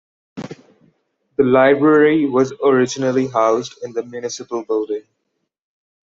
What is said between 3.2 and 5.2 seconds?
housed in the Municipal Building.